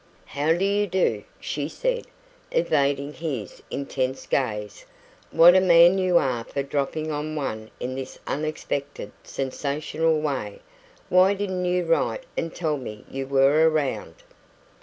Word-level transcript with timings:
"How 0.25 0.53
do 0.53 0.65
you 0.65 0.87
do?" 0.87 1.25
she 1.39 1.69
said, 1.69 2.05
evading 2.51 3.13
his 3.13 3.61
intense 3.69 4.25
gaze. 4.25 4.83
"What 5.29 5.53
a 5.55 5.61
man 5.61 5.99
you 5.99 6.17
are 6.17 6.43
for 6.43 6.63
dropping 6.63 7.11
on 7.11 7.35
one 7.35 7.69
in 7.79 7.93
this 7.93 8.17
unexpected, 8.25 9.11
sensational 9.23 10.19
way! 10.19 10.61
Why 11.09 11.35
didn't 11.35 11.65
you 11.65 11.85
write 11.85 12.23
and 12.35 12.51
tell 12.51 12.77
me 12.77 13.05
you 13.11 13.27
were 13.27 13.69
around?" 13.69 14.15